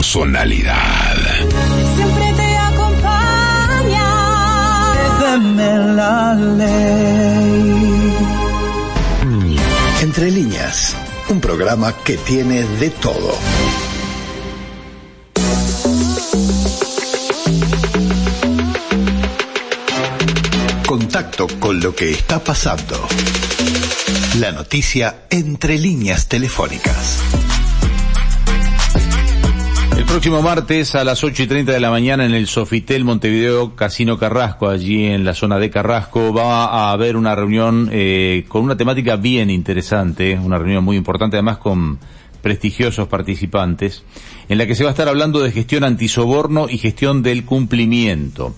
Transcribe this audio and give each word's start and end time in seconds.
Personalidad. 0.00 1.16
Siempre 1.96 2.32
te 2.36 2.56
acompaña. 2.56 4.06
Déjame 4.94 5.78
la 5.96 6.34
ley. 6.34 8.16
Entre 10.00 10.30
líneas, 10.30 10.94
un 11.30 11.40
programa 11.40 11.92
que 12.04 12.16
tiene 12.16 12.62
de 12.62 12.90
todo. 12.90 13.36
Contacto 20.86 21.48
con 21.58 21.80
lo 21.80 21.92
que 21.96 22.12
está 22.12 22.38
pasando. 22.38 23.04
La 24.38 24.52
noticia 24.52 25.24
entre 25.28 25.76
líneas 25.76 26.28
telefónicas. 26.28 27.18
Próximo 30.08 30.40
martes 30.40 30.94
a 30.94 31.04
las 31.04 31.22
8 31.22 31.42
y 31.42 31.46
30 31.46 31.70
de 31.70 31.80
la 31.80 31.90
mañana 31.90 32.24
en 32.24 32.32
el 32.32 32.46
Sofitel 32.46 33.04
Montevideo 33.04 33.76
Casino 33.76 34.18
Carrasco, 34.18 34.68
allí 34.68 35.04
en 35.04 35.26
la 35.26 35.34
zona 35.34 35.58
de 35.58 35.68
Carrasco, 35.68 36.32
va 36.32 36.64
a 36.64 36.92
haber 36.92 37.14
una 37.14 37.34
reunión 37.34 37.90
eh, 37.92 38.46
con 38.48 38.64
una 38.64 38.76
temática 38.76 39.16
bien 39.16 39.50
interesante, 39.50 40.38
una 40.42 40.56
reunión 40.56 40.82
muy 40.82 40.96
importante 40.96 41.36
además 41.36 41.58
con 41.58 41.98
prestigiosos 42.42 43.06
participantes, 43.06 44.02
en 44.48 44.56
la 44.56 44.66
que 44.66 44.74
se 44.74 44.82
va 44.82 44.90
a 44.90 44.92
estar 44.92 45.08
hablando 45.08 45.40
de 45.40 45.52
gestión 45.52 45.84
antisoborno 45.84 46.68
y 46.70 46.78
gestión 46.78 47.22
del 47.22 47.44
cumplimiento. 47.44 48.54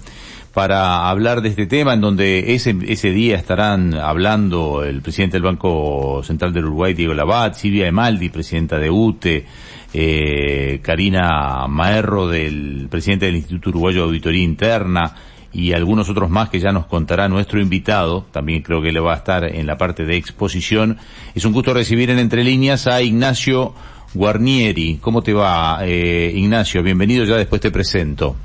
Para 0.54 1.08
hablar 1.08 1.42
de 1.42 1.48
este 1.50 1.66
tema, 1.66 1.94
en 1.94 2.00
donde 2.00 2.54
ese, 2.54 2.76
ese 2.86 3.10
día 3.10 3.36
estarán 3.36 3.94
hablando 3.94 4.82
el 4.84 5.00
presidente 5.00 5.36
del 5.36 5.44
Banco 5.44 6.22
Central 6.24 6.52
del 6.52 6.64
Uruguay, 6.66 6.94
Diego 6.94 7.14
Labat, 7.14 7.54
Silvia 7.54 7.86
Emaldi, 7.86 8.30
presidenta 8.30 8.78
de 8.78 8.90
UTE, 8.90 9.46
eh, 9.92 10.80
Karina 10.82 11.66
Maerro, 11.68 12.28
del 12.28 12.88
presidente 12.90 13.26
del 13.26 13.36
Instituto 13.36 13.70
Uruguayo 13.70 14.00
de 14.00 14.06
Auditoría 14.06 14.44
Interna, 14.44 15.14
y 15.52 15.72
algunos 15.72 16.08
otros 16.08 16.30
más 16.30 16.48
que 16.48 16.60
ya 16.60 16.70
nos 16.70 16.86
contará 16.86 17.28
nuestro 17.28 17.60
invitado, 17.60 18.24
también 18.30 18.62
creo 18.62 18.80
que 18.80 18.92
le 18.92 19.00
va 19.00 19.14
a 19.14 19.16
estar 19.16 19.44
en 19.44 19.66
la 19.66 19.76
parte 19.76 20.04
de 20.04 20.16
exposición. 20.16 20.98
Es 21.34 21.44
un 21.44 21.52
gusto 21.52 21.74
recibir 21.74 22.10
en 22.10 22.18
Entre 22.18 22.44
Líneas 22.44 22.86
a 22.86 23.02
Ignacio 23.02 23.74
Guarnieri. 24.14 24.98
¿Cómo 25.00 25.22
te 25.22 25.32
va, 25.32 25.80
eh, 25.82 26.32
Ignacio? 26.34 26.82
Bienvenido, 26.82 27.24
ya 27.24 27.36
después 27.36 27.60
te 27.60 27.72
presento. 27.72 28.36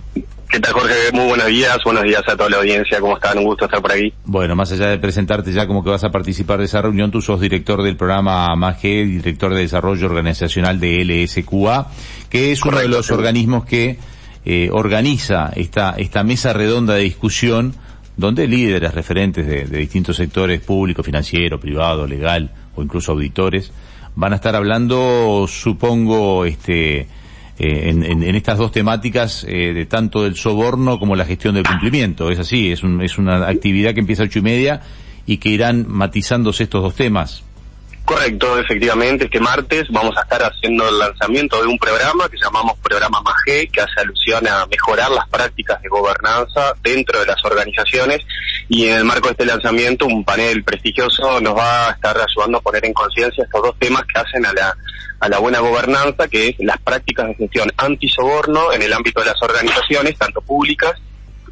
¿Qué 0.49 0.59
tal, 0.59 0.73
Jorge? 0.73 1.11
Muy 1.13 1.25
buenos 1.27 1.47
días. 1.47 1.77
Buenos 1.83 2.03
días 2.03 2.21
a 2.27 2.37
toda 2.37 2.49
la 2.49 2.57
audiencia. 2.57 2.99
¿Cómo 2.99 3.15
están? 3.15 3.37
Un 3.37 3.45
gusto 3.45 3.65
estar 3.65 3.81
por 3.81 3.91
aquí. 3.91 4.13
Bueno, 4.25 4.55
más 4.55 4.71
allá 4.71 4.87
de 4.87 4.97
presentarte 4.97 5.51
ya 5.51 5.67
como 5.67 5.83
que 5.83 5.89
vas 5.89 6.03
a 6.03 6.09
participar 6.09 6.59
de 6.59 6.65
esa 6.65 6.81
reunión, 6.81 7.11
tú 7.11 7.21
sos 7.21 7.39
director 7.39 7.81
del 7.83 7.97
programa 7.97 8.55
MAGE, 8.55 9.05
director 9.05 9.53
de 9.53 9.61
desarrollo 9.61 10.05
organizacional 10.05 10.79
de 10.79 11.03
LSQA, 11.03 11.87
que 12.29 12.51
es 12.51 12.63
uno 12.63 12.79
de 12.79 12.87
los 12.87 13.07
sí. 13.07 13.13
organismos 13.13 13.65
que 13.65 13.97
eh, 14.45 14.69
organiza 14.71 15.51
esta, 15.55 15.95
esta 15.97 16.23
mesa 16.23 16.53
redonda 16.53 16.93
de 16.93 17.03
discusión 17.03 17.73
donde 18.15 18.47
líderes 18.47 18.93
referentes 18.93 19.45
de, 19.45 19.65
de 19.65 19.77
distintos 19.79 20.15
sectores 20.15 20.61
público, 20.61 21.03
financiero, 21.03 21.59
privado, 21.59 22.07
legal 22.07 22.51
o 22.75 22.83
incluso 22.83 23.11
auditores 23.11 23.71
van 24.15 24.33
a 24.33 24.37
estar 24.37 24.55
hablando, 24.55 25.45
supongo, 25.47 26.45
este, 26.45 27.07
eh, 27.59 27.89
en, 27.89 28.03
en- 28.03 28.23
en 28.23 28.35
estas 28.35 28.57
dos 28.57 28.71
temáticas 28.71 29.45
eh, 29.47 29.73
de 29.73 29.85
tanto 29.85 30.23
del 30.23 30.35
soborno 30.35 30.99
como 30.99 31.15
la 31.15 31.25
gestión 31.25 31.55
del 31.55 31.63
cumplimiento. 31.65 32.29
Es 32.29 32.39
así, 32.39 32.71
es, 32.71 32.83
un- 32.83 33.01
es 33.01 33.17
una 33.17 33.47
actividad 33.47 33.93
que 33.93 33.99
empieza 34.01 34.23
a 34.23 34.25
ocho 34.25 34.39
y 34.39 34.43
media 34.43 34.81
y 35.25 35.37
que 35.37 35.49
irán 35.49 35.85
matizándose 35.87 36.63
estos 36.63 36.81
dos 36.83 36.95
temas. 36.95 37.43
Correcto, 38.05 38.59
efectivamente. 38.59 39.25
Este 39.25 39.39
martes 39.39 39.87
vamos 39.89 40.15
a 40.15 40.21
estar 40.21 40.39
haciendo 40.43 40.87
el 40.87 40.99
lanzamiento 40.99 41.59
de 41.59 41.67
un 41.67 41.79
programa 41.79 42.29
que 42.29 42.37
llamamos 42.37 42.77
Programa 42.77 43.19
MAGE, 43.21 43.67
que 43.69 43.81
hace 43.81 43.99
alusión 43.99 44.47
a 44.47 44.67
mejorar 44.67 45.09
las 45.09 45.27
prácticas 45.27 45.81
de 45.81 45.89
gobernanza 45.89 46.75
dentro 46.83 47.19
de 47.19 47.25
las 47.25 47.43
organizaciones. 47.43 48.19
Y 48.69 48.85
en 48.85 48.97
el 48.97 49.05
marco 49.05 49.27
de 49.27 49.31
este 49.31 49.45
lanzamiento, 49.45 50.05
un 50.05 50.23
panel 50.23 50.63
prestigioso 50.63 51.41
nos 51.41 51.57
va 51.57 51.89
a 51.89 51.91
estar 51.93 52.15
ayudando 52.15 52.59
a 52.59 52.61
poner 52.61 52.85
en 52.85 52.93
conciencia 52.93 53.43
estos 53.43 53.63
dos 53.63 53.75
temas 53.79 54.03
que 54.05 54.19
hacen 54.19 54.45
a 54.45 54.53
la, 54.53 54.77
a 55.19 55.27
la 55.27 55.39
buena 55.39 55.59
gobernanza, 55.59 56.27
que 56.27 56.49
es 56.49 56.55
las 56.59 56.79
prácticas 56.81 57.27
de 57.29 57.33
gestión 57.33 57.71
antisoborno 57.75 58.71
en 58.71 58.83
el 58.83 58.93
ámbito 58.93 59.21
de 59.21 59.27
las 59.27 59.41
organizaciones, 59.41 60.15
tanto 60.15 60.41
públicas 60.41 60.93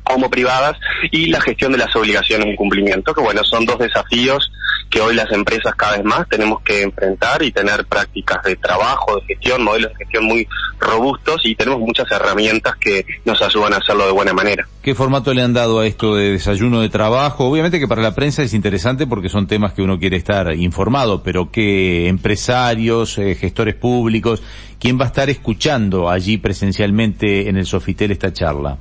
como 0.03 0.29
privadas, 0.29 0.77
y 1.11 1.27
la 1.27 1.41
gestión 1.41 1.71
de 1.71 1.77
las 1.79 1.95
obligaciones 1.95 2.47
de 2.47 2.55
cumplimiento, 2.55 3.13
que 3.13 3.21
bueno, 3.21 3.43
son 3.43 3.65
dos 3.65 3.79
desafíos 3.79 4.51
que 4.93 5.01
hoy 5.01 5.15
las 5.15 5.31
empresas 5.31 5.73
cada 5.75 5.97
vez 5.97 6.05
más 6.05 6.29
tenemos 6.29 6.61
que 6.61 6.83
enfrentar 6.83 7.41
y 7.41 7.51
tener 7.51 7.83
prácticas 7.85 8.43
de 8.43 8.55
trabajo, 8.55 9.15
de 9.15 9.25
gestión, 9.25 9.63
modelos 9.63 9.91
de 9.93 9.97
gestión 9.97 10.25
muy 10.25 10.47
robustos 10.79 11.41
y 11.45 11.55
tenemos 11.55 11.79
muchas 11.79 12.11
herramientas 12.11 12.75
que 12.79 13.03
nos 13.25 13.41
ayudan 13.41 13.73
a 13.73 13.77
hacerlo 13.77 14.05
de 14.05 14.11
buena 14.11 14.33
manera. 14.33 14.67
¿Qué 14.83 14.93
formato 14.93 15.33
le 15.33 15.41
han 15.41 15.53
dado 15.53 15.79
a 15.79 15.87
esto 15.87 16.15
de 16.15 16.33
desayuno 16.33 16.79
de 16.81 16.89
trabajo? 16.89 17.45
Obviamente 17.49 17.79
que 17.79 17.87
para 17.87 18.03
la 18.03 18.13
prensa 18.13 18.43
es 18.43 18.53
interesante 18.53 19.07
porque 19.07 19.29
son 19.29 19.47
temas 19.47 19.73
que 19.73 19.81
uno 19.81 19.97
quiere 19.97 20.17
estar 20.17 20.53
informado, 20.53 21.23
pero 21.23 21.49
¿qué 21.49 22.07
empresarios, 22.07 23.17
eh, 23.17 23.33
gestores 23.33 23.73
públicos, 23.73 24.43
quién 24.79 24.99
va 24.99 25.05
a 25.05 25.07
estar 25.07 25.27
escuchando 25.31 26.07
allí 26.07 26.37
presencialmente 26.37 27.49
en 27.49 27.57
el 27.57 27.65
Sofitel 27.65 28.11
esta 28.11 28.31
charla? 28.31 28.77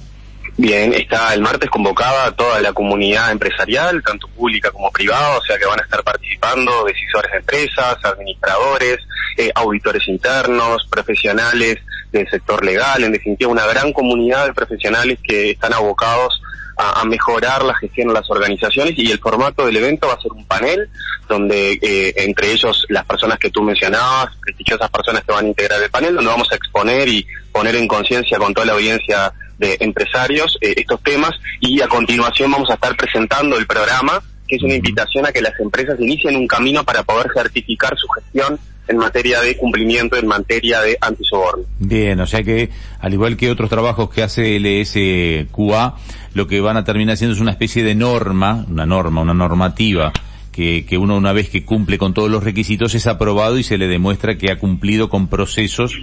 Bien, 0.56 0.92
está 0.92 1.32
el 1.32 1.40
martes 1.40 1.70
convocada 1.70 2.30
toda 2.32 2.60
la 2.60 2.72
comunidad 2.74 3.32
empresarial, 3.32 4.02
tanto 4.02 4.28
pública 4.28 4.70
como 4.70 4.90
privada, 4.90 5.38
o 5.38 5.42
sea 5.42 5.58
que 5.58 5.64
van 5.64 5.80
a 5.80 5.82
estar 5.82 6.04
participando 6.04 6.84
decisores 6.84 7.32
de 7.32 7.38
empresas, 7.38 7.96
administradores, 8.04 8.98
eh, 9.38 9.50
auditores 9.54 10.06
internos, 10.08 10.86
profesionales 10.90 11.78
del 12.12 12.28
sector 12.28 12.62
legal, 12.64 13.02
en 13.02 13.12
definitiva 13.12 13.50
una 13.50 13.66
gran 13.66 13.94
comunidad 13.94 14.46
de 14.46 14.52
profesionales 14.52 15.18
que 15.26 15.52
están 15.52 15.72
abocados 15.72 16.42
a, 16.76 17.00
a 17.00 17.04
mejorar 17.04 17.64
la 17.64 17.74
gestión 17.74 18.08
de 18.08 18.14
las 18.14 18.30
organizaciones 18.30 18.92
y 18.98 19.10
el 19.10 19.18
formato 19.18 19.64
del 19.64 19.78
evento 19.78 20.08
va 20.08 20.14
a 20.14 20.20
ser 20.20 20.32
un 20.32 20.44
panel 20.44 20.90
donde 21.28 21.78
eh, 21.80 22.12
entre 22.16 22.52
ellos 22.52 22.84
las 22.90 23.06
personas 23.06 23.38
que 23.38 23.50
tú 23.50 23.62
mencionabas, 23.62 24.36
prestigiosas 24.36 24.90
personas 24.90 25.24
que 25.24 25.32
van 25.32 25.46
a 25.46 25.48
integrar 25.48 25.82
el 25.82 25.90
panel, 25.90 26.14
donde 26.14 26.30
vamos 26.30 26.48
a 26.52 26.56
exponer 26.56 27.08
y 27.08 27.26
poner 27.50 27.74
en 27.76 27.88
conciencia 27.88 28.38
con 28.38 28.52
toda 28.52 28.66
la 28.66 28.72
audiencia 28.74 29.32
de 29.62 29.76
empresarios 29.80 30.58
eh, 30.60 30.74
estos 30.76 31.00
temas 31.02 31.30
y 31.60 31.80
a 31.80 31.88
continuación 31.88 32.50
vamos 32.50 32.68
a 32.70 32.74
estar 32.74 32.96
presentando 32.96 33.56
el 33.56 33.66
programa 33.66 34.20
que 34.46 34.56
es 34.56 34.62
una 34.62 34.74
invitación 34.74 35.24
a 35.24 35.32
que 35.32 35.40
las 35.40 35.58
empresas 35.60 35.98
inicien 35.98 36.36
un 36.36 36.46
camino 36.46 36.84
para 36.84 37.02
poder 37.04 37.28
certificar 37.34 37.96
su 37.96 38.06
gestión 38.08 38.58
en 38.88 38.96
materia 38.98 39.40
de 39.40 39.56
cumplimiento, 39.56 40.16
en 40.16 40.26
materia 40.26 40.80
de 40.82 40.98
antisoborno. 41.00 41.64
Bien, 41.78 42.20
o 42.20 42.26
sea 42.26 42.42
que, 42.42 42.68
al 43.00 43.14
igual 43.14 43.36
que 43.36 43.50
otros 43.50 43.70
trabajos 43.70 44.10
que 44.10 44.22
hace 44.22 44.58
LSQA, 44.58 45.94
lo 46.34 46.46
que 46.46 46.60
van 46.60 46.76
a 46.76 46.84
terminar 46.84 47.16
siendo 47.16 47.34
es 47.34 47.40
una 47.40 47.52
especie 47.52 47.84
de 47.84 47.94
norma, 47.94 48.66
una 48.68 48.84
norma, 48.84 49.22
una 49.22 49.32
normativa, 49.32 50.12
que, 50.50 50.84
que 50.84 50.98
uno 50.98 51.16
una 51.16 51.32
vez 51.32 51.48
que 51.48 51.64
cumple 51.64 51.96
con 51.96 52.12
todos 52.12 52.30
los 52.30 52.44
requisitos 52.44 52.94
es 52.94 53.06
aprobado 53.06 53.58
y 53.58 53.62
se 53.62 53.78
le 53.78 53.86
demuestra 53.86 54.36
que 54.36 54.50
ha 54.50 54.58
cumplido 54.58 55.08
con 55.08 55.28
procesos 55.28 56.02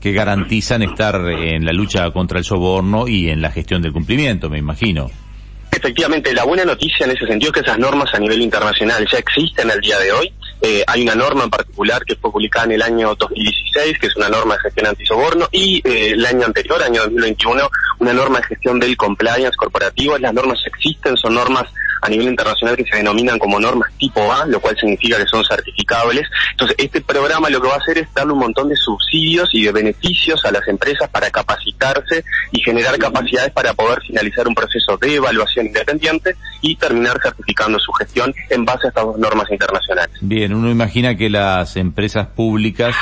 que 0.00 0.12
garantizan 0.12 0.82
estar 0.82 1.16
en 1.30 1.64
la 1.64 1.72
lucha 1.72 2.10
contra 2.10 2.38
el 2.38 2.44
soborno 2.44 3.08
y 3.08 3.28
en 3.30 3.42
la 3.42 3.50
gestión 3.50 3.82
del 3.82 3.92
cumplimiento, 3.92 4.48
me 4.48 4.58
imagino. 4.58 5.10
Efectivamente, 5.70 6.32
la 6.32 6.44
buena 6.44 6.64
noticia 6.64 7.04
en 7.04 7.12
ese 7.12 7.26
sentido 7.26 7.50
es 7.50 7.54
que 7.54 7.60
esas 7.60 7.78
normas 7.78 8.12
a 8.14 8.18
nivel 8.18 8.40
internacional 8.40 9.06
ya 9.10 9.18
existen 9.18 9.70
al 9.70 9.80
día 9.80 9.98
de 9.98 10.12
hoy. 10.12 10.32
Eh, 10.60 10.82
hay 10.86 11.02
una 11.02 11.14
norma 11.14 11.44
en 11.44 11.50
particular 11.50 12.02
que 12.04 12.16
fue 12.16 12.32
publicada 12.32 12.64
en 12.64 12.72
el 12.72 12.82
año 12.82 13.14
2016, 13.14 13.98
que 14.00 14.06
es 14.06 14.16
una 14.16 14.28
norma 14.28 14.54
de 14.54 14.60
gestión 14.60 14.86
antisoborno, 14.86 15.46
y 15.52 15.76
eh, 15.84 16.12
el 16.12 16.24
año 16.24 16.46
anterior, 16.46 16.82
año 16.82 17.02
2021, 17.02 17.70
una 18.00 18.12
norma 18.12 18.38
de 18.38 18.46
gestión 18.46 18.80
del 18.80 18.96
compliance 18.96 19.56
corporativo. 19.56 20.18
Las 20.18 20.32
normas 20.32 20.58
existen, 20.66 21.16
son 21.16 21.34
normas 21.34 21.68
a 22.02 22.08
nivel 22.08 22.28
internacional 22.28 22.76
que 22.76 22.84
se 22.84 22.96
denominan 22.96 23.38
como 23.38 23.58
normas 23.58 23.90
tipo 23.98 24.32
A, 24.32 24.46
lo 24.46 24.60
cual 24.60 24.76
significa 24.78 25.16
que 25.16 25.26
son 25.26 25.44
certificables. 25.44 26.26
Entonces, 26.52 26.76
este 26.78 27.00
programa 27.00 27.50
lo 27.50 27.60
que 27.60 27.68
va 27.68 27.74
a 27.74 27.78
hacer 27.78 27.98
es 27.98 28.12
darle 28.14 28.32
un 28.32 28.40
montón 28.40 28.68
de 28.68 28.76
subsidios 28.76 29.48
y 29.52 29.64
de 29.64 29.72
beneficios 29.72 30.44
a 30.44 30.50
las 30.50 30.66
empresas 30.68 31.08
para 31.10 31.30
capacitarse 31.30 32.24
y 32.52 32.60
generar 32.60 32.98
capacidades 32.98 33.52
para 33.52 33.74
poder 33.74 34.00
finalizar 34.02 34.46
un 34.46 34.54
proceso 34.54 34.96
de 34.96 35.16
evaluación 35.16 35.66
independiente 35.66 36.36
y 36.60 36.76
terminar 36.76 37.18
certificando 37.22 37.78
su 37.78 37.92
gestión 37.92 38.34
en 38.50 38.64
base 38.64 38.86
a 38.86 38.88
estas 38.88 39.04
dos 39.04 39.18
normas 39.18 39.50
internacionales. 39.50 40.16
Bien, 40.20 40.54
uno 40.54 40.70
imagina 40.70 41.16
que 41.16 41.30
las 41.30 41.76
empresas 41.76 42.28
públicas 42.28 42.94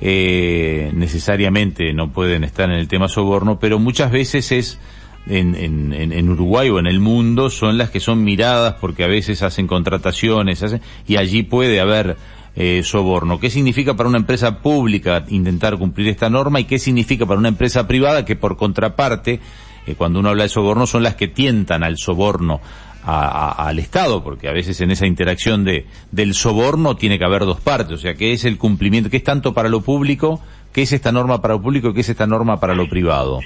eh, 0.00 0.90
necesariamente 0.94 1.92
no 1.92 2.10
pueden 2.10 2.44
estar 2.44 2.70
en 2.70 2.76
el 2.76 2.88
tema 2.88 3.08
soborno, 3.08 3.58
pero 3.58 3.78
muchas 3.78 4.10
veces 4.10 4.50
es 4.52 4.78
en, 5.26 5.54
en, 5.54 5.92
en- 6.12 6.28
Uruguay 6.28 6.68
o 6.70 6.78
en 6.78 6.86
el 6.86 7.00
mundo 7.00 7.50
son 7.50 7.76
las 7.78 7.90
que 7.90 8.00
son 8.00 8.24
miradas 8.24 8.74
porque 8.80 9.04
a 9.04 9.08
veces 9.08 9.42
hacen 9.42 9.66
contrataciones 9.66 10.62
hacen- 10.62 10.80
y 11.06 11.16
allí 11.16 11.42
puede 11.42 11.80
haber 11.80 12.16
eh, 12.56 12.82
soborno. 12.84 13.38
¿Qué 13.38 13.48
significa 13.50 13.94
para 13.94 14.08
una 14.08 14.18
empresa 14.18 14.58
pública 14.60 15.24
intentar 15.28 15.76
cumplir 15.78 16.08
esta 16.08 16.28
norma 16.30 16.58
y 16.60 16.64
qué 16.64 16.78
significa 16.78 17.26
para 17.26 17.38
una 17.38 17.48
empresa 17.48 17.86
privada 17.86 18.24
que 18.24 18.34
por 18.34 18.56
contraparte, 18.56 19.40
eh, 19.86 19.94
cuando 19.96 20.18
uno 20.20 20.30
habla 20.30 20.42
de 20.44 20.48
soborno, 20.48 20.86
son 20.86 21.02
las 21.04 21.14
que 21.14 21.28
tientan 21.28 21.84
al 21.84 21.96
soborno 21.96 22.60
al 23.02 23.78
Estado, 23.78 24.22
porque 24.22 24.46
a 24.48 24.52
veces 24.52 24.78
en 24.82 24.90
esa 24.90 25.06
interacción 25.06 25.64
de, 25.64 25.86
del 26.12 26.34
soborno 26.34 26.96
tiene 26.96 27.18
que 27.18 27.24
haber 27.24 27.46
dos 27.46 27.58
partes, 27.60 27.94
o 27.94 27.96
sea, 27.98 28.14
¿qué 28.14 28.32
es 28.32 28.44
el 28.44 28.58
cumplimiento? 28.58 29.08
¿Qué 29.08 29.16
es 29.16 29.24
tanto 29.24 29.54
para 29.54 29.70
lo 29.70 29.80
público? 29.80 30.40
¿Qué 30.72 30.82
es 30.82 30.92
esta 30.92 31.10
norma 31.10 31.40
para 31.40 31.54
lo 31.54 31.62
público? 31.62 31.94
¿Qué 31.94 32.00
es 32.02 32.08
esta 32.10 32.26
norma 32.26 32.60
para 32.60 32.74
lo 32.74 32.88
privado? 32.88 33.40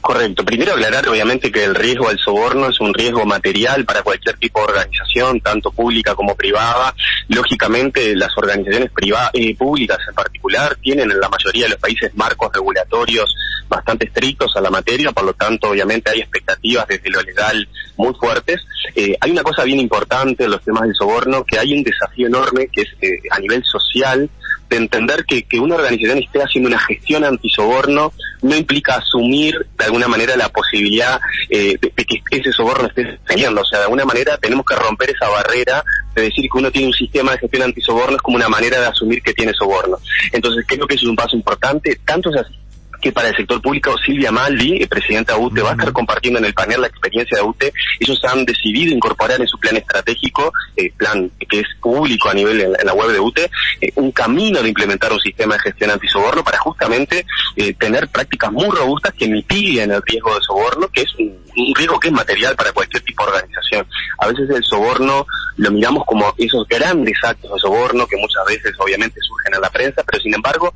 Correcto. 0.00 0.44
Primero 0.44 0.72
aclarar, 0.72 1.06
obviamente, 1.08 1.52
que 1.52 1.64
el 1.64 1.74
riesgo 1.74 2.08
al 2.08 2.18
soborno 2.18 2.68
es 2.68 2.80
un 2.80 2.94
riesgo 2.94 3.26
material 3.26 3.84
para 3.84 4.02
cualquier 4.02 4.36
tipo 4.38 4.60
de 4.60 4.72
organización, 4.72 5.40
tanto 5.40 5.70
pública 5.70 6.14
como 6.14 6.34
privada. 6.34 6.94
Lógicamente, 7.28 8.16
las 8.16 8.36
organizaciones 8.36 8.90
privadas 8.92 9.30
eh, 9.34 9.54
públicas 9.54 9.98
en 10.08 10.14
particular 10.14 10.76
tienen 10.76 11.10
en 11.10 11.20
la 11.20 11.28
mayoría 11.28 11.64
de 11.64 11.70
los 11.70 11.78
países 11.78 12.14
marcos 12.14 12.50
regulatorios 12.52 13.34
bastante 13.68 14.06
estrictos 14.06 14.56
a 14.56 14.60
la 14.60 14.70
materia, 14.70 15.12
por 15.12 15.24
lo 15.24 15.34
tanto, 15.34 15.68
obviamente, 15.68 16.10
hay 16.10 16.20
expectativas 16.20 16.86
desde 16.88 17.10
lo 17.10 17.20
legal 17.22 17.68
muy 17.96 18.14
fuertes. 18.14 18.60
Eh, 18.96 19.16
hay 19.20 19.30
una 19.30 19.42
cosa 19.42 19.64
bien 19.64 19.78
importante 19.78 20.44
en 20.44 20.50
los 20.50 20.62
temas 20.62 20.82
del 20.84 20.94
soborno, 20.94 21.44
que 21.44 21.58
hay 21.58 21.74
un 21.74 21.82
desafío 21.82 22.26
enorme 22.26 22.68
que 22.72 22.82
es 22.82 22.88
eh, 23.02 23.20
a 23.30 23.38
nivel 23.38 23.62
social 23.64 24.28
de 24.68 24.76
entender 24.76 25.24
que, 25.24 25.42
que 25.42 25.60
una 25.60 25.74
organización 25.74 26.18
esté 26.18 26.42
haciendo 26.42 26.68
una 26.68 26.78
gestión 26.78 27.24
antisoborno 27.24 28.12
no 28.42 28.56
implica 28.56 28.96
asumir 28.96 29.54
de 29.78 29.84
alguna 29.84 30.08
manera 30.08 30.36
la 30.36 30.48
posibilidad 30.48 31.20
eh, 31.48 31.76
de, 31.80 31.90
que 31.90 32.22
ese 32.30 32.52
soborno 32.52 32.88
esté 32.88 33.18
teniendo. 33.26 33.60
O 33.60 33.64
sea, 33.64 33.80
de 33.80 33.84
alguna 33.84 34.04
manera 34.04 34.36
tenemos 34.38 34.64
que 34.64 34.76
romper 34.76 35.10
esa 35.10 35.28
barrera 35.28 35.84
de 36.14 36.22
decir 36.22 36.48
que 36.50 36.58
uno 36.58 36.70
tiene 36.70 36.88
un 36.88 36.94
sistema 36.94 37.32
de 37.32 37.38
gestión 37.38 37.62
antisoborno 37.62 38.16
es 38.16 38.22
como 38.22 38.36
una 38.36 38.48
manera 38.48 38.80
de 38.80 38.86
asumir 38.86 39.22
que 39.22 39.32
tiene 39.32 39.52
soborno. 39.54 39.98
Entonces 40.32 40.64
creo 40.66 40.86
que 40.86 40.94
eso 40.94 41.04
es 41.04 41.10
un 41.10 41.16
paso 41.16 41.36
importante. 41.36 42.00
Tanto 42.04 42.30
es 42.30 42.36
así 42.36 42.59
que 43.00 43.12
para 43.12 43.28
el 43.28 43.36
sector 43.36 43.60
público 43.60 43.96
Silvia 43.98 44.30
Maldi, 44.30 44.86
presidenta 44.86 45.34
de 45.34 45.40
UTE, 45.40 45.62
va 45.62 45.70
a 45.70 45.72
estar 45.72 45.92
compartiendo 45.92 46.38
en 46.38 46.46
el 46.46 46.54
panel 46.54 46.80
la 46.80 46.86
experiencia 46.86 47.38
de 47.38 47.44
UTE. 47.44 47.72
Ellos 47.98 48.20
han 48.24 48.44
decidido 48.44 48.94
incorporar 48.94 49.40
en 49.40 49.48
su 49.48 49.58
plan 49.58 49.76
estratégico, 49.76 50.52
eh, 50.76 50.92
plan 50.96 51.30
que 51.48 51.60
es 51.60 51.66
público 51.80 52.28
a 52.28 52.34
nivel 52.34 52.60
en, 52.60 52.72
la 52.84 52.94
web 52.94 53.10
de 53.10 53.20
UTE, 53.20 53.50
eh, 53.80 53.92
un 53.96 54.12
camino 54.12 54.62
de 54.62 54.68
implementar 54.68 55.12
un 55.12 55.20
sistema 55.20 55.54
de 55.54 55.60
gestión 55.60 55.90
antisoborno 55.90 56.44
para 56.44 56.58
justamente 56.58 57.24
eh, 57.56 57.74
tener 57.74 58.08
prácticas 58.08 58.52
muy 58.52 58.68
robustas 58.68 59.14
que 59.14 59.28
mitiguen 59.28 59.90
el 59.90 60.02
riesgo 60.02 60.34
de 60.34 60.42
soborno, 60.42 60.88
que 60.88 61.02
es 61.02 61.14
un, 61.18 61.38
un 61.56 61.74
riesgo 61.74 61.98
que 61.98 62.08
es 62.08 62.14
material 62.14 62.54
para 62.56 62.72
cualquier 62.72 63.02
tipo 63.02 63.24
de 63.24 63.32
organización. 63.32 63.86
A 64.18 64.28
veces 64.28 64.50
el 64.50 64.62
soborno 64.64 65.26
lo 65.56 65.70
miramos 65.70 66.04
como 66.04 66.32
esos 66.36 66.66
grandes 66.68 67.16
actos 67.22 67.52
de 67.52 67.58
soborno 67.58 68.06
que 68.06 68.16
muchas 68.16 68.44
veces 68.46 68.72
obviamente 68.78 69.20
surgen 69.20 69.54
en 69.54 69.60
la 69.60 69.70
prensa, 69.70 70.02
pero 70.04 70.22
sin 70.22 70.34
embargo 70.34 70.74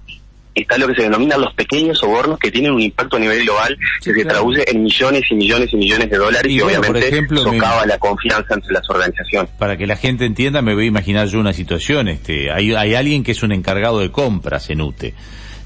está 0.54 0.78
lo 0.78 0.86
que 0.88 0.94
se 0.94 1.02
denomina 1.02 1.36
los 1.36 1.52
pequeños 1.54 1.98
sobornos 1.98 2.38
que 2.38 2.50
tienen 2.50 2.72
un 2.72 2.80
impacto 2.80 3.16
a 3.16 3.20
nivel 3.20 3.42
global 3.42 3.76
que 4.02 4.14
se 4.14 4.24
traduce 4.24 4.64
en 4.70 4.82
millones 4.82 5.22
y 5.30 5.34
millones 5.34 5.72
y 5.72 5.76
millones 5.76 6.10
de 6.10 6.16
dólares 6.16 6.52
y, 6.52 6.60
obviamente 6.60 7.08
ejemplo, 7.08 7.42
socava 7.42 7.84
la 7.86 7.98
confianza 7.98 8.54
entre 8.54 8.72
las 8.72 8.88
organizaciones. 8.88 9.50
Para 9.58 9.76
que 9.76 9.86
la 9.86 9.96
gente 9.96 10.24
entienda, 10.24 10.62
me 10.62 10.74
voy 10.74 10.84
a 10.84 10.88
imaginar 10.88 11.26
yo 11.28 11.40
una 11.40 11.52
situación, 11.52 12.08
este, 12.08 12.50
hay, 12.52 12.74
hay 12.74 12.94
alguien 12.94 13.24
que 13.24 13.32
es 13.32 13.42
un 13.42 13.52
encargado 13.52 14.00
de 14.00 14.10
compras 14.10 14.70
en 14.70 14.80
UTE. 14.80 15.14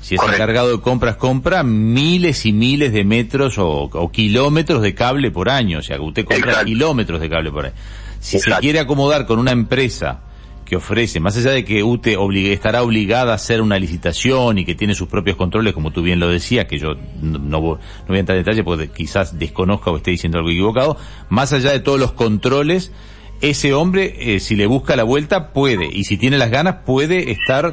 Si 0.00 0.14
es 0.14 0.22
encargado 0.22 0.70
de 0.70 0.80
compras, 0.80 1.16
compra 1.16 1.62
miles 1.62 2.46
y 2.46 2.52
miles 2.52 2.92
de 2.92 3.04
metros 3.04 3.56
o, 3.58 4.10
kilómetros 4.12 4.80
de 4.80 4.94
cable 4.94 5.30
por 5.30 5.50
año. 5.50 5.80
O 5.80 5.82
sea, 5.82 5.96
que 5.96 6.02
usted 6.02 6.24
compra 6.24 6.64
kilómetros 6.64 7.20
de 7.20 7.28
cable 7.28 7.50
por 7.50 7.66
año. 7.66 7.74
Si 8.20 8.38
se 8.38 8.50
quiere 8.60 8.78
acomodar 8.78 9.26
con 9.26 9.38
una 9.38 9.50
empresa 9.50 10.20
que 10.68 10.76
ofrece, 10.76 11.18
más 11.18 11.36
allá 11.36 11.52
de 11.52 11.64
que 11.64 11.82
UTE 11.82 12.16
estará 12.52 12.82
obligada 12.82 13.32
a 13.32 13.36
hacer 13.36 13.62
una 13.62 13.78
licitación 13.78 14.58
y 14.58 14.64
que 14.66 14.74
tiene 14.74 14.94
sus 14.94 15.08
propios 15.08 15.36
controles, 15.36 15.72
como 15.72 15.90
tú 15.90 16.02
bien 16.02 16.20
lo 16.20 16.28
decías, 16.28 16.66
que 16.66 16.78
yo 16.78 16.94
no, 17.22 17.60
voy 17.60 17.78
a 18.10 18.18
entrar 18.18 18.36
en 18.36 18.44
detalle 18.44 18.62
porque 18.62 18.88
quizás 18.88 19.38
desconozca 19.38 19.90
o 19.90 19.96
esté 19.96 20.10
diciendo 20.10 20.38
algo 20.38 20.50
equivocado, 20.50 20.98
más 21.30 21.54
allá 21.54 21.72
de 21.72 21.80
todos 21.80 21.98
los 21.98 22.12
controles, 22.12 22.92
ese 23.40 23.72
hombre, 23.72 24.34
eh, 24.34 24.40
si 24.40 24.56
le 24.56 24.66
busca 24.66 24.94
la 24.94 25.04
vuelta, 25.04 25.52
puede, 25.52 25.88
y 25.90 26.04
si 26.04 26.18
tiene 26.18 26.36
las 26.36 26.50
ganas, 26.50 26.76
puede 26.84 27.30
estar 27.30 27.72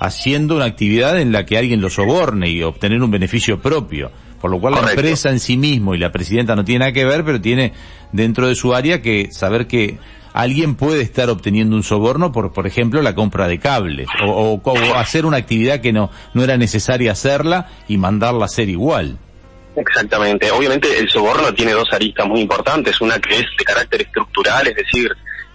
haciendo 0.00 0.56
una 0.56 0.64
actividad 0.64 1.20
en 1.20 1.30
la 1.30 1.46
que 1.46 1.58
alguien 1.58 1.80
lo 1.80 1.90
soborne 1.90 2.50
y 2.50 2.62
obtener 2.62 3.00
un 3.02 3.10
beneficio 3.10 3.60
propio. 3.60 4.10
Por 4.40 4.50
lo 4.50 4.60
cual 4.60 4.74
la 4.74 4.90
empresa 4.90 5.30
en 5.30 5.38
sí 5.38 5.56
mismo 5.56 5.94
y 5.94 5.98
la 5.98 6.10
presidenta 6.10 6.56
no 6.56 6.64
tiene 6.64 6.80
nada 6.80 6.92
que 6.92 7.04
ver, 7.04 7.24
pero 7.24 7.40
tiene 7.40 7.72
dentro 8.10 8.48
de 8.48 8.56
su 8.56 8.74
área 8.74 9.00
que 9.00 9.28
saber 9.30 9.68
que 9.68 9.98
alguien 10.32 10.74
puede 10.74 11.02
estar 11.02 11.30
obteniendo 11.30 11.76
un 11.76 11.82
soborno 11.82 12.32
por, 12.32 12.52
por 12.52 12.66
ejemplo, 12.66 13.02
la 13.02 13.14
compra 13.14 13.48
de 13.48 13.58
cables 13.58 14.08
o, 14.26 14.60
hacer 14.96 15.26
una 15.26 15.36
actividad 15.36 15.80
que 15.80 15.92
no, 15.92 16.10
no 16.34 16.42
era 16.42 16.56
necesaria 16.56 17.12
hacerla 17.12 17.68
y 17.88 17.98
mandarla 17.98 18.42
a 18.42 18.46
hacer 18.46 18.68
igual. 18.68 19.18
Exactamente. 19.76 20.50
Obviamente 20.50 20.98
el 20.98 21.08
soborno 21.08 21.52
tiene 21.54 21.72
dos 21.72 21.88
aristas 21.92 22.26
muy 22.26 22.40
importantes. 22.40 23.00
Una 23.00 23.18
que 23.18 23.36
es 23.36 23.46
de 23.58 23.64
carácter 23.64 24.02
estructural, 24.02 24.66
es 24.66 24.76
decir, 24.76 25.10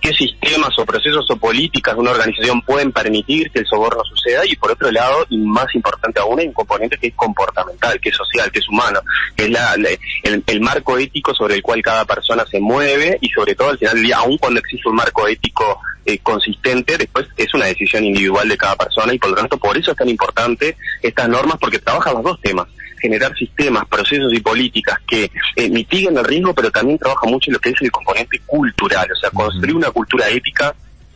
qué 0.07 0.13
sistemas 0.13 0.77
o 0.79 0.85
procesos 0.85 1.29
o 1.29 1.35
políticas 1.35 1.93
de 1.93 1.99
una 1.99 2.11
organización 2.11 2.61
pueden 2.61 2.93
permitir 2.93 3.51
que 3.51 3.59
el 3.59 3.65
soborno 3.65 4.01
suceda 4.05 4.45
y 4.45 4.55
por 4.55 4.71
otro 4.71 4.89
lado, 4.89 5.25
y 5.29 5.37
más 5.37 5.73
importante 5.75 6.21
aún, 6.21 6.39
hay 6.39 6.47
un 6.47 6.53
componente 6.53 6.97
que 6.97 7.07
es 7.07 7.13
comportamental, 7.13 7.99
que 7.99 8.09
es 8.09 8.15
social, 8.15 8.49
que 8.49 8.59
es 8.59 8.69
humano, 8.69 9.01
que 9.35 9.45
es 9.45 9.49
la, 9.49 9.75
el, 10.23 10.61
marco 10.61 10.97
ético 10.97 11.33
sobre 11.33 11.55
el 11.55 11.61
cual 11.61 11.81
cada 11.81 12.05
persona 12.05 12.45
se 12.49 12.59
mueve 12.59 13.17
y 13.21 13.29
sobre 13.29 13.53
todo 13.53 13.69
al 13.69 13.77
final 13.77 13.95
del 13.95 14.03
día, 14.03 14.17
aun 14.17 14.37
cuando 14.37 14.59
existe 14.59 14.87
un 14.87 14.95
marco 14.95 15.27
ético 15.27 15.81
eh, 16.05 16.19
consistente, 16.19 16.97
después 16.97 17.27
es 17.35 17.53
una 17.53 17.65
decisión 17.65 18.05
individual 18.05 18.47
de 18.47 18.57
cada 18.57 18.75
persona 18.77 19.13
y 19.13 19.19
por 19.19 19.31
lo 19.31 19.35
tanto 19.35 19.57
por 19.57 19.77
eso 19.77 19.91
es 19.91 19.97
tan 19.97 20.07
importante 20.07 20.77
estas 21.01 21.27
normas 21.27 21.57
porque 21.59 21.79
trabajan 21.79 22.13
los 22.13 22.23
dos 22.23 22.41
temas 22.41 22.67
generar 22.99 23.35
sistemas, 23.37 23.87
procesos 23.87 24.33
y 24.33 24.39
políticas 24.39 24.99
que 25.07 25.31
eh, 25.55 25.69
mitiguen 25.69 26.17
el 26.17 26.25
riesgo, 26.25 26.53
pero 26.53 26.71
también 26.71 26.97
trabaja 26.97 27.27
mucho 27.27 27.49
en 27.49 27.53
lo 27.53 27.59
que 27.59 27.69
es 27.69 27.81
el 27.81 27.91
componente 27.91 28.39
cultural, 28.45 29.07
o 29.11 29.19
sea, 29.19 29.29
construir 29.31 29.75
una 29.75 29.91
cultura 29.97 30.29
ética 30.29 30.75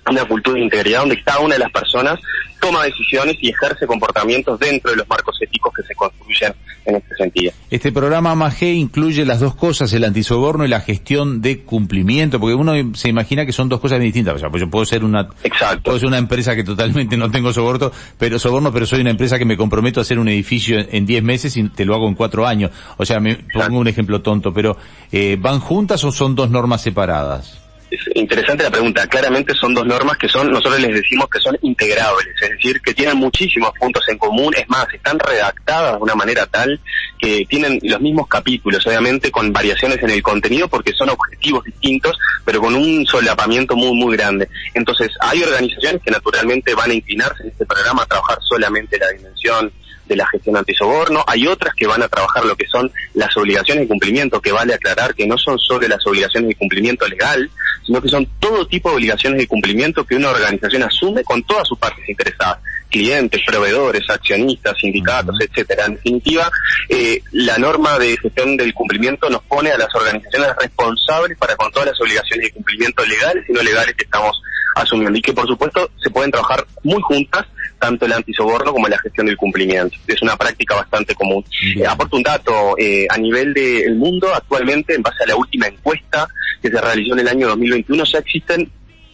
una 0.10 0.26
cultura 0.26 0.58
de 0.58 0.64
integridad 0.64 1.02
donde 1.02 1.22
cada 1.24 1.40
una 1.40 1.56
de 1.56 1.60
las 1.60 1.72
personas 1.72 2.20
toma 2.60 2.84
decisiones 2.84 3.38
y 3.42 3.50
ejerce 3.50 3.88
comportamientos 3.88 4.60
dentro 4.60 4.92
de 4.92 4.98
los 4.98 5.10
marcos 5.10 5.36
éticos 5.42 5.74
que 5.74 5.84
se 5.84 5.96
construyen 5.96 6.54
en 6.86 6.96
este 6.96 7.16
sentido. 7.16 7.54
Este 7.70 7.92
programa 7.92 8.36
MAGE 8.36 8.72
incluye 8.74 9.26
las 9.26 9.40
dos 9.40 9.56
cosas, 9.56 9.94
el 9.94 10.04
antisoborno 10.04 10.66
y 10.66 10.68
la 10.68 10.82
gestión 10.82 11.42
de 11.42 11.62
cumplimiento, 11.62 12.40
porque 12.40 12.56
uno 12.56 12.74
se 12.96 13.10
imagina 13.10 13.46
que 13.46 13.52
son 13.52 13.70
dos 13.70 13.80
cosas 13.80 14.00
distintas. 14.00 14.36
O 14.36 14.40
sea, 14.40 14.50
pues 14.50 14.62
yo 14.62 14.70
puedo 14.70 14.86
ser 14.86 15.04
una, 15.04 15.28
Exacto. 15.44 15.84
puedo 15.84 16.00
ser 16.00 16.08
una 16.08 16.18
empresa 16.18 16.56
que 16.56 16.64
totalmente 16.64 17.18
no 17.18 17.32
tengo 17.32 17.52
soborno, 17.52 17.92
pero 18.18 18.38
soborno, 18.38 18.72
pero 18.72 18.86
soy 18.86 19.02
una 19.02 19.12
empresa 19.12 19.40
que 19.40 19.46
me 19.46 19.58
comprometo 19.58 20.00
a 20.00 20.02
hacer 20.02 20.20
un 20.20 20.28
edificio 20.30 20.78
en 20.80 21.06
10 21.06 21.24
meses 21.24 21.58
y 21.58 21.68
te 21.70 21.86
lo 21.86 21.96
hago 21.96 22.08
en 22.08 22.16
4 22.16 22.46
años. 22.46 22.72
O 22.98 23.06
sea, 23.06 23.20
me 23.20 23.38
pongo 23.54 23.80
un 23.80 23.88
ejemplo 23.88 24.22
tonto, 24.22 24.54
pero 24.54 24.78
eh, 25.12 25.38
¿van 25.40 25.60
juntas 25.60 26.04
o 26.04 26.12
son 26.12 26.36
dos 26.36 26.50
normas 26.50 26.82
separadas? 26.82 27.61
Es 27.92 28.00
interesante 28.16 28.64
la 28.64 28.72
pregunta. 28.72 29.06
Claramente 29.08 29.54
son 29.54 29.74
dos 29.74 29.86
normas 29.86 30.18
que 30.18 30.30
son, 30.30 30.50
nosotros 30.50 30.80
les 30.80 30.94
decimos 30.94 31.28
que 31.30 31.40
son 31.40 31.58
integrables, 31.62 32.34
es 32.42 32.50
decir, 32.52 32.82
que 32.82 32.94
tienen 32.94 33.18
muchísimos 33.18 33.72
puntos 33.78 34.08
en 34.08 34.18
común. 34.18 34.54
Es 34.58 34.68
más, 34.70 34.88
están 34.94 35.20
redactadas 35.20 35.98
de 35.98 36.02
una 36.02 36.16
manera 36.16 36.46
tal 36.48 36.80
que 37.20 37.46
tienen 37.50 37.80
los 37.84 38.00
mismos 38.00 38.28
capítulos, 38.30 38.86
obviamente 38.88 39.30
con 39.30 39.52
variaciones 39.52 40.02
en 40.02 40.10
el 40.10 40.24
contenido 40.24 40.70
porque 40.70 40.94
son 40.94 41.10
objetivos 41.10 41.66
distintos, 41.66 42.18
pero 42.46 42.62
con 42.62 42.74
un 42.76 43.06
solapamiento 43.06 43.76
muy, 43.76 43.94
muy 43.94 44.16
grande. 44.16 44.48
Entonces, 44.74 45.10
hay 45.20 45.44
organizaciones 45.44 46.02
que 46.02 46.12
naturalmente 46.12 46.74
van 46.74 46.92
a 46.92 46.94
inclinarse 46.94 47.44
en 47.44 47.50
este 47.50 47.66
programa 47.66 48.04
a 48.04 48.06
trabajar 48.06 48.38
solamente 48.50 48.98
la 48.98 49.10
dimensión 49.10 49.72
de 50.12 50.18
la 50.18 50.28
gestión 50.28 50.58
antisoborno, 50.58 51.24
hay 51.26 51.48
otras 51.48 51.74
que 51.74 51.88
van 51.88 52.04
a 52.04 52.10
trabajar 52.10 52.44
lo 52.44 52.56
que 52.56 52.68
son 52.68 52.92
las 53.14 53.36
obligaciones 53.38 53.84
de 53.84 53.88
cumplimiento, 53.88 54.42
que 54.42 54.52
vale 54.52 54.74
aclarar 54.74 55.16
que 55.16 55.26
no 55.26 55.38
son 55.38 55.58
solo 55.58 55.88
las 55.88 56.06
obligaciones 56.06 56.50
de 56.50 56.56
cumplimiento 56.56 57.08
legal, 57.08 57.50
sino 57.86 58.02
que 58.02 58.10
son 58.10 58.28
todo 58.40 58.68
tipo 58.68 58.90
de 58.90 58.96
obligaciones 58.96 59.40
de 59.40 59.48
cumplimiento 59.48 60.06
que 60.06 60.16
una 60.16 60.30
organización 60.30 60.84
asume 60.84 61.24
con 61.24 61.42
todas 61.44 61.66
sus 61.68 61.80
partes 61.80 62.08
interesadas. 62.08 62.60
Clientes, 62.90 63.40
proveedores, 63.48 64.02
accionistas, 64.10 64.78
sindicatos, 64.78 65.38
etcétera. 65.40 65.86
En 65.86 65.94
definitiva, 65.94 66.52
eh, 66.90 67.22
la 67.32 67.58
norma 67.58 67.98
de 67.98 68.18
gestión 68.18 68.58
del 68.58 68.74
cumplimiento 68.74 69.30
nos 69.30 69.44
pone 69.44 69.72
a 69.72 69.78
las 69.78 69.96
organizaciones 69.96 70.50
responsables 70.60 71.38
para 71.38 71.56
con 71.56 71.72
todas 71.72 71.88
las 71.88 72.02
obligaciones 72.02 72.48
de 72.48 72.52
cumplimiento 72.52 73.06
legales 73.06 73.46
y 73.48 73.54
no 73.54 73.64
legales 73.64 73.96
que 73.96 74.04
estamos 74.04 74.42
asumiendo. 74.76 75.18
Y 75.18 75.22
que 75.22 75.32
por 75.32 75.48
supuesto 75.48 75.90
se 76.04 76.10
pueden 76.10 76.32
trabajar 76.32 76.68
muy 76.84 77.02
juntas 77.02 77.48
tanto 77.82 78.06
el 78.06 78.14
antisoborno 78.14 78.72
como 78.72 78.88
la 78.88 79.00
gestión 79.00 79.26
del 79.26 79.36
cumplimiento. 79.36 79.98
Es 80.06 80.22
una 80.22 80.38
práctica 80.38 80.76
bastante 80.76 81.16
común. 81.16 81.44
Eh, 81.76 81.86
aporto 81.86 82.16
un 82.16 82.24
dato, 82.24 82.76
eh, 82.78 83.08
a 83.10 83.18
nivel 83.18 83.54
del 83.56 83.96
mundo, 83.96 84.34
actualmente, 84.34 84.94
en 84.94 85.02
base 85.02 85.24
a 85.24 85.28
la 85.28 85.36
última 85.36 85.66
encuesta 85.66 86.28
que 86.62 86.70
se 86.70 86.80
realizó 86.80 87.14
en 87.14 87.22
el 87.22 87.28
año 87.28 87.48
2021, 87.48 88.04
ya 88.06 88.20
existen 88.20 88.72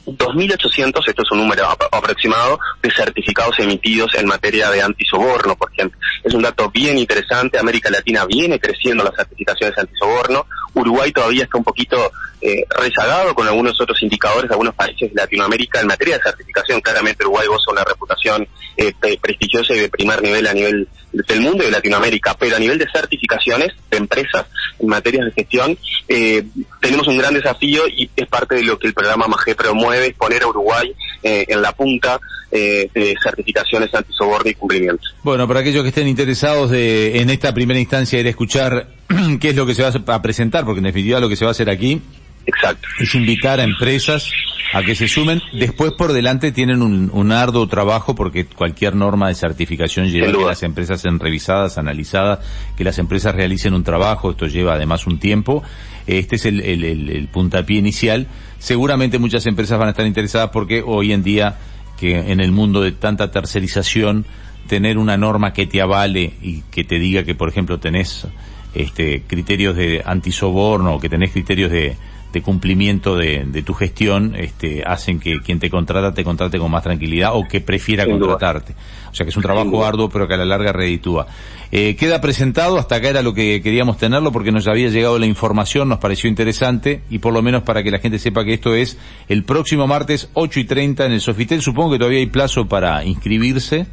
2.800, 0.08 1.02
esto 1.06 1.22
es 1.22 1.32
un 1.32 1.40
número 1.40 1.68
aproximado, 1.92 2.60
de 2.82 2.92
certificados 2.92 3.60
emitidos 3.60 4.16
en 4.16 4.26
materia 4.26 4.70
de 4.72 4.82
antisoborno, 4.82 5.56
por 5.56 5.72
ejemplo. 5.72 6.00
Es 6.24 6.34
un 6.34 6.42
dato 6.42 6.70
bien 6.70 6.98
interesante, 6.98 7.60
América 7.60 7.90
Latina 7.90 8.26
viene 8.26 8.60
creciendo 8.60 9.04
las 9.04 9.16
certificaciones 9.16 9.78
antisoborno, 9.78 10.46
Uruguay 10.74 11.12
todavía 11.12 11.44
está 11.44 11.58
un 11.58 11.64
poquito 11.64 12.12
eh, 12.40 12.64
rezagado 12.70 13.34
con 13.34 13.48
algunos 13.48 13.80
otros 13.82 14.02
indicadores, 14.04 14.50
algunos 14.52 14.76
países 14.76 15.14
de 15.14 15.22
Latinoamérica 15.22 15.82
en 15.82 15.88
materia 15.88 16.18
de 16.18 16.24
certificación. 16.24 16.82
Claramente 16.82 17.24
Uruguay 17.24 17.48
goza 17.48 17.72
una 17.72 17.84
reputación 17.84 18.48
eh, 18.78 18.94
prestigiosa 19.20 19.74
y 19.74 19.80
de 19.80 19.90
primer 19.90 20.22
nivel 20.22 20.46
a 20.48 20.54
nivel 20.54 20.88
del 21.28 21.42
mundo 21.42 21.64
y 21.64 21.68
de 21.68 21.72
Latinoamérica, 21.72 22.36
pero 22.38 22.56
a 22.56 22.60
nivel 22.60 22.78
de 22.78 22.88
certificaciones 22.92 23.74
de 23.90 23.98
empresas 23.98 24.46
en 24.80 24.88
materias 24.88 25.26
de 25.26 25.32
gestión, 25.32 25.78
eh, 26.08 26.44
tenemos 26.82 27.08
un 27.08 27.18
gran 27.18 27.34
desafío 27.34 27.88
y 27.88 28.10
es 28.16 28.28
parte 28.28 28.56
de 28.56 28.64
lo 28.64 28.78
que 28.78 28.88
el 28.88 28.94
programa 28.94 29.28
MAGE 29.28 29.56
promueve, 29.56 30.08
es 30.08 30.14
poner 30.14 30.44
a 30.44 30.48
Uruguay 30.48 30.94
eh, 31.24 31.46
en 31.48 31.62
la 31.62 31.72
punta 31.72 32.20
eh, 32.52 32.90
de 32.94 33.16
certificaciones 33.22 33.94
antisoborno 33.94 34.50
y 34.50 34.54
cumplimiento. 34.54 35.04
Bueno, 35.24 35.48
para 35.48 35.62
aquellos 35.62 35.84
que 35.84 35.90
estén 35.90 36.08
interesados 36.08 36.70
de, 36.70 37.20
en 37.20 37.30
esta 37.30 37.54
primera 37.54 37.80
instancia 37.80 38.20
ir 38.20 38.28
a 38.28 38.30
escuchar 38.30 38.88
qué 39.40 39.50
es 39.50 39.56
lo 39.56 39.66
que 39.66 39.76
se 39.76 39.84
va 39.84 39.92
a 40.14 40.22
presentar, 40.22 40.66
porque 40.66 40.80
en 40.80 40.86
definitiva 40.86 41.20
lo 41.20 41.30
que 41.30 41.36
se 41.36 41.46
va 41.46 41.50
a 41.50 41.52
hacer 41.52 41.70
aquí 41.70 42.02
Exacto. 42.46 42.88
es 43.00 43.14
invitar 43.16 43.60
a 43.60 43.64
empresas 43.64 44.30
a 44.74 44.84
que 44.84 44.96
se 44.96 45.08
sumen. 45.08 45.42
Después 45.54 45.94
por 45.94 46.14
delante 46.14 46.52
tienen 46.52 46.82
un, 46.82 47.10
un 47.14 47.32
arduo 47.32 47.68
trabajo 47.68 48.16
porque 48.16 48.46
cualquier 48.46 48.96
norma 48.96 49.30
de 49.30 49.36
certificación 49.36 50.08
lleva 50.08 50.30
a 50.30 50.32
que 50.32 50.46
las 50.46 50.64
empresas 50.64 51.02
sean 51.02 51.20
revisadas, 51.20 51.78
analizadas, 51.78 52.40
que 52.76 52.84
las 52.84 52.98
empresas 53.00 53.36
realicen 53.36 53.74
un 53.74 53.84
trabajo. 53.84 54.32
Esto 54.32 54.48
lleva 54.48 54.74
además 54.74 55.08
un 55.08 55.20
tiempo. 55.20 55.64
Este 56.06 56.38
es 56.38 56.46
el, 56.46 56.62
el, 56.62 56.84
el, 56.84 57.10
el 57.10 57.28
puntapié 57.28 57.80
inicial. 57.80 58.28
Seguramente 58.60 59.20
muchas 59.20 59.46
empresas 59.46 59.78
van 59.78 59.90
a 59.90 59.92
estar 59.92 60.06
interesadas 60.06 60.50
porque 60.52 60.84
hoy 60.86 61.14
en 61.14 61.24
día 61.24 61.58
que 61.98 62.32
en 62.32 62.40
el 62.40 62.52
mundo 62.52 62.82
de 62.82 62.92
tanta 62.92 63.32
tercerización 63.32 64.26
tener 64.68 64.98
una 64.98 65.18
norma 65.18 65.54
que 65.54 65.66
te 65.66 65.82
avale 65.82 66.34
y 66.42 66.62
que 66.70 66.84
te 66.84 67.00
diga 67.00 67.24
que 67.24 67.36
por 67.36 67.50
ejemplo 67.50 67.80
tenés 67.80 68.28
este 68.76 69.24
criterios 69.26 69.76
de 69.76 70.04
antisoborno 70.06 70.96
o 70.96 71.00
que 71.00 71.10
tenés 71.10 71.32
criterios 71.32 71.72
de 71.72 71.96
de 72.38 72.44
cumplimiento 72.44 73.16
de, 73.16 73.46
de, 73.46 73.64
tu 73.64 73.74
gestión 73.74 74.36
este, 74.36 74.84
hacen 74.86 75.20
que 75.20 75.40
quien 75.40 75.60
te 75.60 75.70
contrata 75.70 76.14
te 76.14 76.24
contrate 76.24 76.60
con 76.60 76.70
más 76.70 76.84
tranquilidad 76.84 77.32
o 77.34 77.48
que 77.48 77.62
prefiera 77.62 78.06
Sin 78.06 78.20
contratarte. 78.20 78.74
Duda. 78.74 78.84
O 79.12 79.16
sea 79.16 79.26
que 79.26 79.32
es 79.32 79.38
un 79.38 79.44
trabajo 79.44 79.84
arduo 79.84 80.10
pero 80.10 80.28
que 80.28 80.36
a 80.36 80.38
la 80.38 80.46
larga 80.46 80.72
reditúa. 80.72 81.28
Eh, 81.72 81.96
queda 81.96 82.22
presentado, 82.22 82.78
hasta 82.78 82.96
acá 82.96 83.10
era 83.10 83.22
lo 83.22 83.34
que 83.34 83.62
queríamos 83.62 83.98
tenerlo 83.98 84.32
porque 84.32 84.52
nos 84.52 84.68
había 84.68 84.90
llegado 84.90 85.20
la 85.20 85.26
información, 85.26 85.90
nos 85.90 86.00
pareció 86.00 86.30
interesante 86.30 87.02
y 87.10 87.20
por 87.20 87.34
lo 87.34 87.42
menos 87.42 87.64
para 87.64 87.84
que 87.84 87.92
la 87.92 88.00
gente 88.00 88.20
sepa 88.20 88.46
que 88.46 88.54
esto 88.54 88.74
es 88.74 88.98
el 89.28 89.44
próximo 89.44 89.88
martes 89.88 90.30
8 90.34 90.60
y 90.60 90.64
30 90.66 91.06
en 91.06 91.12
el 91.14 91.22
Sofitel. 91.22 91.62
Supongo 91.62 91.94
que 91.94 91.98
todavía 91.98 92.20
hay 92.20 92.28
plazo 92.28 92.68
para 92.68 93.04
inscribirse. 93.04 93.88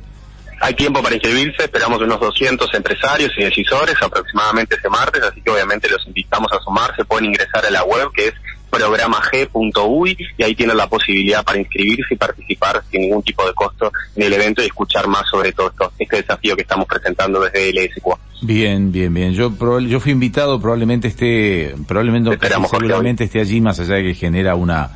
Hay 0.65 0.73
tiempo 0.73 1.03
para 1.03 1.15
inscribirse, 1.15 1.65
esperamos 1.65 2.01
unos 2.01 2.19
200 2.19 2.73
empresarios 2.73 3.31
y 3.37 3.45
decisores 3.45 3.97
aproximadamente 4.01 4.77
ese 4.77 4.89
martes, 4.89 5.23
así 5.23 5.43
que 5.43 5.51
obviamente 5.51 5.91
los 5.91 6.07
invitamos 6.07 6.51
a 6.53 6.59
sumarse, 6.61 7.05
pueden 7.05 7.27
ingresar 7.27 7.67
a 7.67 7.71
la 7.71 7.85
web 7.85 8.09
que 8.17 8.29
es 8.29 8.35
programag.uy 8.71 10.17
y 10.39 10.43
ahí 10.43 10.55
tienen 10.55 10.79
la 10.79 10.87
posibilidad 10.87 11.45
para 11.45 11.59
inscribirse 11.59 12.15
y 12.15 12.17
participar 12.17 12.83
sin 12.91 13.03
ningún 13.03 13.23
tipo 13.23 13.47
de 13.47 13.53
costo 13.53 13.93
en 14.17 14.23
el 14.23 14.33
evento 14.33 14.63
y 14.63 14.65
escuchar 14.65 15.07
más 15.07 15.25
sobre 15.31 15.53
todo 15.53 15.69
esto, 15.69 15.93
este 15.99 16.17
desafío 16.17 16.57
que 16.57 16.63
estamos 16.63 16.87
presentando 16.87 17.41
desde 17.43 17.71
LSQA. 17.71 18.17
Bien, 18.41 18.91
bien, 18.91 19.13
bien. 19.13 19.35
Yo 19.35 19.53
yo 19.81 20.01
fui 20.01 20.13
invitado, 20.13 20.59
probablemente 20.63 21.09
esté, 21.09 21.75
probablemente 21.87 22.31
Esperamos, 22.31 22.71
seguramente 22.71 23.25
esté 23.25 23.39
allí, 23.39 23.61
más 23.61 23.79
allá 23.81 23.97
de 23.97 24.05
que 24.05 24.15
genera 24.15 24.55
una 24.55 24.93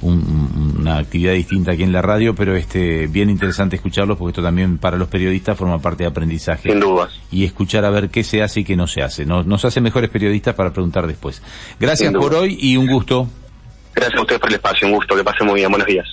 un, 0.00 0.67
una 0.88 0.98
actividad 0.98 1.32
distinta 1.32 1.72
aquí 1.72 1.82
en 1.82 1.92
la 1.92 2.02
radio, 2.02 2.34
pero 2.34 2.56
este 2.56 3.06
bien 3.06 3.30
interesante 3.30 3.76
escucharlos 3.76 4.16
porque 4.16 4.30
esto 4.30 4.42
también 4.42 4.78
para 4.78 4.96
los 4.96 5.08
periodistas 5.08 5.56
forma 5.56 5.78
parte 5.80 6.04
de 6.04 6.08
aprendizaje. 6.08 6.70
Sin 6.70 6.80
dudas. 6.80 7.10
Y 7.30 7.44
escuchar 7.44 7.84
a 7.84 7.90
ver 7.90 8.08
qué 8.08 8.24
se 8.24 8.42
hace 8.42 8.60
y 8.60 8.64
qué 8.64 8.76
no 8.76 8.86
se 8.86 9.02
hace. 9.02 9.26
Nos, 9.26 9.46
nos 9.46 9.64
hace 9.64 9.80
mejores 9.80 10.10
periodistas 10.10 10.54
para 10.54 10.72
preguntar 10.72 11.06
después. 11.06 11.42
Gracias 11.78 12.12
por 12.12 12.34
hoy 12.34 12.58
y 12.60 12.76
un 12.76 12.86
gusto. 12.86 13.28
Gracias 13.94 14.18
a 14.18 14.22
ustedes 14.22 14.40
por 14.40 14.48
el 14.48 14.56
espacio, 14.56 14.86
un 14.86 14.94
gusto, 14.94 15.16
que 15.16 15.24
pasen 15.24 15.46
muy 15.46 15.56
bien, 15.56 15.70
buenos 15.70 15.86
días. 15.86 16.06